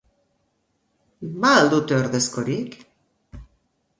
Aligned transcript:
Ba 1.41 1.51
al 1.57 1.69
dute 1.75 1.95
ordezkorik? 1.99 2.71